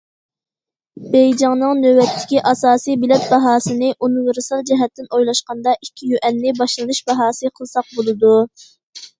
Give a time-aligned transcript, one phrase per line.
[1.15, 8.37] بېيجىڭنىڭ نۆۋەتتىكى ئاساسىي بېلەت باھاسىنى ئۇنىۋېرسال جەھەتتىن ئويلاشقاندا، ئىككى يۈەننى باشلىنىش باھاسى قىلساق بولىدۇ.